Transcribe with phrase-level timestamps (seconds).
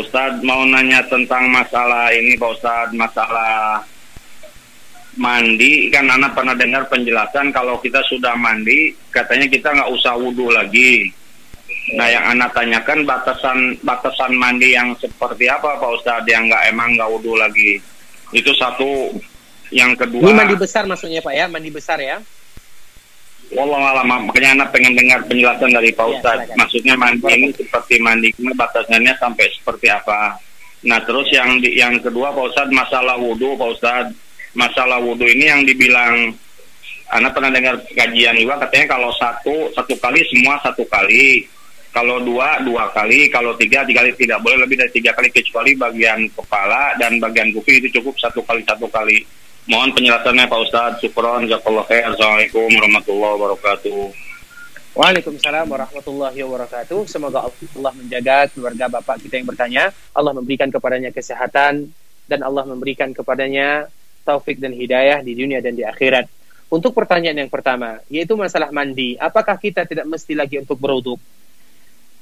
[0.00, 3.84] Ustadz mau nanya tentang masalah ini Pak Ustadz, masalah
[5.18, 10.48] mandi kan anak pernah dengar penjelasan kalau kita sudah mandi katanya kita nggak usah wudhu
[10.48, 11.12] lagi.
[11.98, 16.96] Nah yang anak tanyakan batasan batasan mandi yang seperti apa Pak Ustadz yang nggak emang
[16.96, 17.82] nggak wudhu lagi.
[18.30, 19.14] Itu satu.
[19.70, 20.26] Yang kedua.
[20.26, 22.18] Ini mandi besar maksudnya Pak ya, mandi besar ya?
[23.50, 26.38] Wallah alam, makanya anak pengen dengar penjelasan dari Pak Ya, Ustadz.
[26.46, 26.56] silakan.
[26.62, 30.38] Maksudnya mandi ini seperti mandi, batasannya sampai seperti apa?
[30.86, 34.16] Nah terus yang di, yang kedua Pak Ustadz masalah wudhu Pak Ustadz.
[34.54, 36.34] Masalah wudhu ini yang dibilang
[37.10, 41.46] anak pernah dengar kajian juga katanya kalau satu satu kali semua satu kali.
[41.90, 45.74] Kalau dua dua kali, kalau tiga tiga kali tidak boleh lebih dari tiga kali kecuali
[45.74, 49.26] bagian kepala dan bagian kuping itu cukup satu kali satu kali.
[49.68, 50.98] Mohon penjelasannya Pak Ustadz.
[51.04, 52.08] Syukron, jazakallah khair.
[52.08, 54.00] Assalamualaikum warahmatullahi wabarakatuh.
[54.96, 57.04] Waalaikumsalam warahmatullahi wabarakatuh.
[57.04, 59.84] Semoga Allah menjaga keluarga bapak kita yang bertanya.
[60.16, 61.92] Allah memberikan kepadanya kesehatan
[62.24, 63.92] dan Allah memberikan kepadanya
[64.24, 66.24] taufik dan hidayah di dunia dan di akhirat.
[66.72, 69.18] Untuk pertanyaan yang pertama, yaitu masalah mandi.
[69.20, 71.20] Apakah kita tidak mesti lagi untuk beruduk?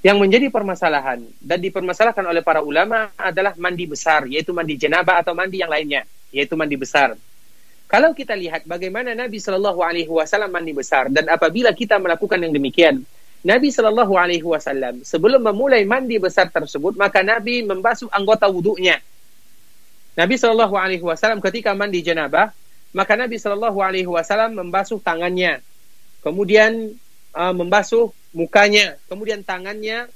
[0.02, 5.36] Yang menjadi permasalahan dan dipermasalahkan oleh para ulama adalah mandi besar, yaitu mandi jenabah atau
[5.36, 6.02] mandi yang lainnya,
[6.34, 7.18] yaitu mandi besar.
[7.88, 12.52] Kalau kita lihat bagaimana Nabi Shallallahu Alaihi Wasallam mandi besar dan apabila kita melakukan yang
[12.52, 13.00] demikian,
[13.40, 19.00] Nabi Shallallahu Alaihi Wasallam sebelum memulai mandi besar tersebut maka Nabi membasuh anggota wudhunya.
[20.20, 22.52] Nabi Shallallahu Alaihi Wasallam ketika mandi janabah
[22.92, 25.64] maka Nabi Shallallahu Alaihi Wasallam membasuh tangannya,
[26.20, 26.92] kemudian
[27.32, 30.12] uh, membasuh mukanya, kemudian tangannya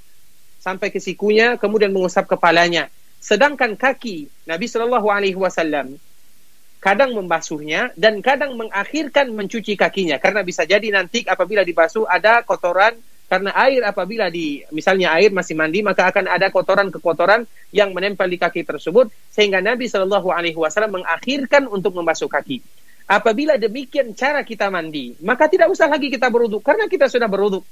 [0.61, 2.89] sampai ke sikunya, kemudian mengusap kepalanya.
[3.17, 5.97] Sedangkan kaki Nabi Shallallahu Alaihi Wasallam
[6.83, 12.91] kadang membasuhnya dan kadang mengakhirkan mencuci kakinya karena bisa jadi nanti apabila dibasuh ada kotoran
[13.31, 18.35] karena air apabila di misalnya air masih mandi maka akan ada kotoran-kekotoran yang menempel di
[18.35, 22.59] kaki tersebut sehingga Nabi Shallallahu Alaihi Wasallam mengakhirkan untuk membasuh kaki.
[23.07, 27.63] Apabila demikian cara kita mandi maka tidak usah lagi kita beruduk karena kita sudah beruduk.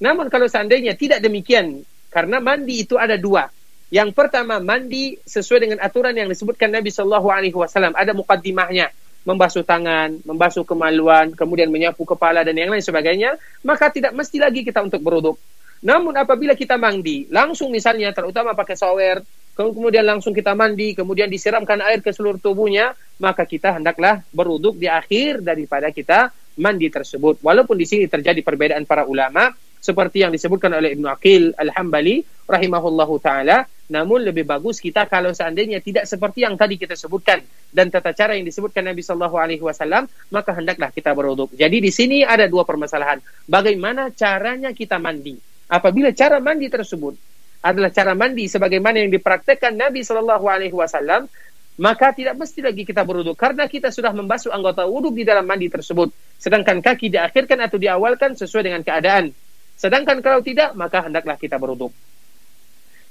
[0.00, 3.44] Namun kalau seandainya tidak demikian karena mandi itu ada dua
[3.86, 7.94] yang pertama mandi sesuai dengan aturan yang disebutkan Nabi Shallallahu Alaihi Wasallam.
[7.94, 8.90] Ada mukaddimahnya,
[9.22, 13.38] membasuh tangan, membasuh kemaluan, kemudian menyapu kepala dan yang lain sebagainya.
[13.62, 15.38] Maka tidak mesti lagi kita untuk beruduk.
[15.86, 19.22] Namun apabila kita mandi, langsung misalnya terutama pakai shower,
[19.54, 22.92] kemudian langsung kita mandi, kemudian disiramkan air ke seluruh tubuhnya,
[23.22, 27.38] maka kita hendaklah beruduk di akhir daripada kita mandi tersebut.
[27.44, 29.52] Walaupun di sini terjadi perbedaan para ulama,
[29.86, 35.78] seperti yang disebutkan oleh Ibnu Aqil Al-Hambali rahimahullahu taala namun lebih bagus kita kalau seandainya
[35.78, 37.38] tidak seperti yang tadi kita sebutkan
[37.70, 41.54] dan tata cara yang disebutkan Nabi Shallallahu alaihi wasallam maka hendaklah kita berwudhu.
[41.54, 43.22] Jadi di sini ada dua permasalahan.
[43.46, 45.38] Bagaimana caranya kita mandi?
[45.70, 47.14] Apabila cara mandi tersebut
[47.62, 51.30] adalah cara mandi sebagaimana yang dipraktekkan Nabi Shallallahu alaihi wasallam
[51.76, 55.70] maka tidak mesti lagi kita berwudhu karena kita sudah membasuh anggota wudhu di dalam mandi
[55.70, 56.10] tersebut.
[56.42, 59.30] Sedangkan kaki diakhirkan atau diawalkan sesuai dengan keadaan.
[59.76, 61.92] Sedangkan kalau tidak, maka hendaklah kita beruduk.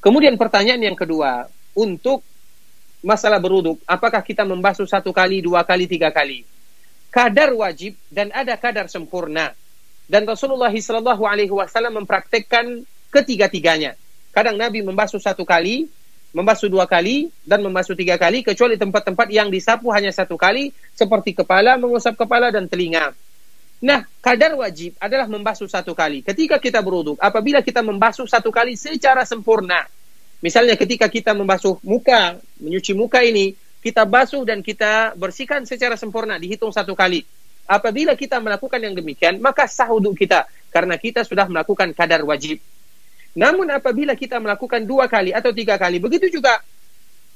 [0.01, 2.25] Kemudian pertanyaan yang kedua, untuk
[3.05, 6.41] masalah beruduk, apakah kita membasuh satu kali, dua kali, tiga kali?
[7.13, 9.53] Kadar wajib dan ada kadar sempurna.
[10.05, 13.97] Dan Rasulullah Shallallahu Alaihi Wasallam mempraktekkan ketiga-tiganya.
[14.35, 15.87] Kadang Nabi membasuh satu kali,
[16.35, 21.31] membasuh dua kali, dan membasuh tiga kali, kecuali tempat-tempat yang disapu hanya satu kali, seperti
[21.31, 23.15] kepala, mengusap kepala, dan telinga.
[23.85, 26.25] Nah, kadar wajib adalah membasuh satu kali.
[26.25, 29.85] Ketika kita beruduk, apabila kita membasuh satu kali secara sempurna,
[30.41, 33.53] misalnya ketika kita membasuh muka, menyuci muka ini,
[33.85, 37.21] kita basuh dan kita bersihkan secara sempurna, dihitung satu kali.
[37.69, 42.57] Apabila kita melakukan yang demikian, maka sah wudhu kita, karena kita sudah melakukan kadar wajib.
[43.37, 46.57] Namun apabila kita melakukan dua kali atau tiga kali, begitu juga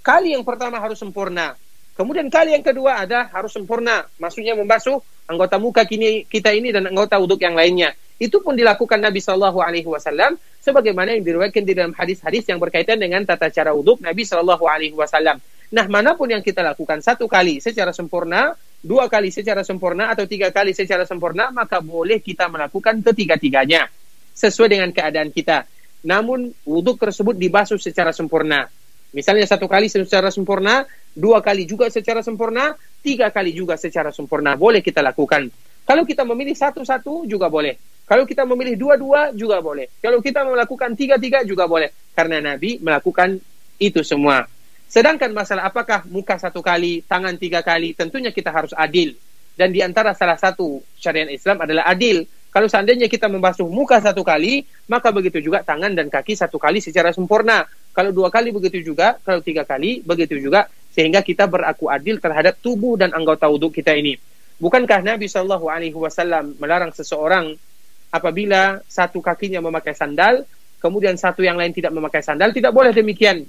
[0.01, 1.53] kali yang pertama harus sempurna.
[1.99, 6.87] Kemudian kali yang kedua ada harus sempurna, maksudnya membasuh anggota muka kini kita ini dan
[6.87, 7.91] anggota wuduk yang lainnya.
[8.15, 13.03] Itu pun dilakukan Nabi Shallallahu Alaihi Wasallam sebagaimana yang diriwayatkan di dalam hadis-hadis yang berkaitan
[13.03, 15.43] dengan tata cara wuduk Nabi Shallallahu Alaihi Wasallam.
[15.75, 20.23] Nah, mana pun yang kita lakukan satu kali secara sempurna, dua kali secara sempurna atau
[20.23, 23.91] tiga kali secara sempurna, maka boleh kita melakukan ketiga-tiganya
[24.39, 25.67] sesuai dengan keadaan kita.
[26.07, 28.71] Namun wuduk tersebut dibasuh secara sempurna.
[29.09, 30.85] Misalnya satu kali secara sempurna,
[31.17, 34.53] dua kali juga secara sempurna, tiga kali juga secara sempurna.
[34.53, 35.49] Boleh kita lakukan.
[35.89, 37.73] Kalau kita memilih satu-satu juga boleh.
[38.05, 39.89] Kalau kita memilih dua-dua juga boleh.
[40.01, 41.89] Kalau kita melakukan tiga-tiga juga boleh.
[42.13, 43.41] Karena Nabi melakukan
[43.81, 44.45] itu semua.
[44.89, 49.13] Sedangkan masalah apakah muka satu kali, tangan tiga kali, tentunya kita harus adil.
[49.53, 52.25] Dan di antara salah satu syariat Islam adalah adil.
[52.49, 56.81] Kalau seandainya kita membasuh muka satu kali, maka begitu juga tangan dan kaki satu kali
[56.81, 57.69] secara sempurna.
[57.99, 62.55] Kalau dua kali begitu juga, kalau tiga kali begitu juga, sehingga kita beraku adil terhadap
[62.63, 64.15] tubuh dan anggota wudhu kita ini.
[64.55, 67.59] Bukankah Nabi Shallallahu Alaihi Wasallam melarang seseorang
[68.07, 70.47] apabila satu kakinya memakai sandal,
[70.79, 73.43] kemudian satu yang lain tidak memakai sandal, tidak boleh demikian.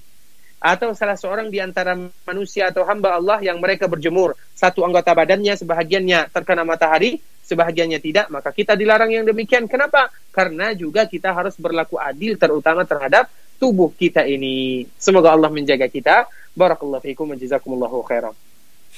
[0.58, 1.94] Atau salah seorang di antara
[2.26, 8.26] manusia atau hamba Allah yang mereka berjemur, satu anggota badannya sebahagiannya terkena matahari, sebahagiannya tidak,
[8.35, 9.70] maka kita dilarang yang demikian.
[9.70, 10.11] Kenapa?
[10.35, 13.31] Karena juga kita harus berlaku adil terutama terhadap
[13.61, 14.89] tubuh kita ini.
[14.97, 16.25] Semoga Allah menjaga kita.
[16.57, 18.35] Barakallahu fiikum wa jazakumullahu khairan.